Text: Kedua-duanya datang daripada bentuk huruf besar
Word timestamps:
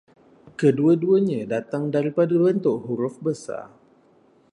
Kedua-duanya 0.59 1.39
datang 1.53 1.83
daripada 1.95 2.33
bentuk 2.45 2.77
huruf 2.89 3.15
besar 3.25 3.65